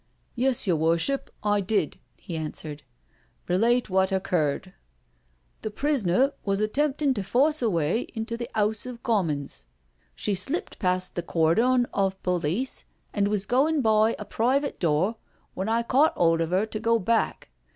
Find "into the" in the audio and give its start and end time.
8.15-8.49